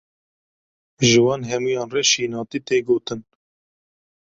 [1.07, 3.21] Ji wan hemûyan re şînatî tê gotin.